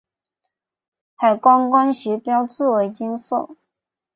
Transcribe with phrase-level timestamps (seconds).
[1.13, 3.55] 海关关衔标志为金色。